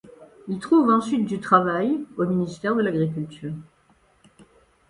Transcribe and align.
Il 0.47 0.57
trouve 0.57 0.89
ensuite 0.89 1.27
du 1.27 1.39
travail 1.39 1.99
au 2.17 2.25
Ministère 2.25 2.73
de 2.75 2.81
l'agriculture. 2.81 3.53